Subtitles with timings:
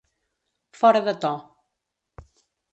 [0.79, 1.33] Fora de to.